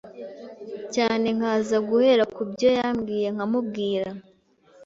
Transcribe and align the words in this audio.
cyane 0.95 1.27
nkaza 1.37 1.77
guhera 1.89 2.23
ku 2.33 2.41
byo 2.51 2.69
yambwiye 2.77 3.27
nkamubwira 3.35 4.09